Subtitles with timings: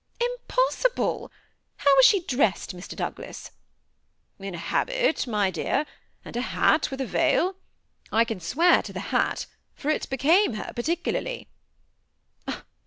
[0.19, 1.29] ^Impossible!
[1.77, 2.81] How was she dressed, Mi.
[2.81, 3.51] Doug las?"
[4.39, 5.85] ^' In a habit, my dear,
[6.25, 7.55] and hat, with a veil.
[8.11, 9.45] I can swear to the hat,
[9.75, 11.49] for it became her particularly."